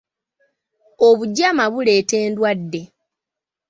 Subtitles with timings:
[1.07, 2.81] Obugyama buleeta endwadde.